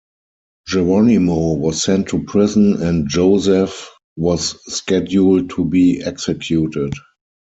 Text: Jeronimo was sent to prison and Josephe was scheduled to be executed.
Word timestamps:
Jeronimo 0.67 1.53
was 1.59 1.83
sent 1.83 2.07
to 2.07 2.23
prison 2.23 2.81
and 2.81 3.07
Josephe 3.07 3.87
was 4.15 4.57
scheduled 4.73 5.51
to 5.51 5.63
be 5.63 6.01
executed. 6.03 6.91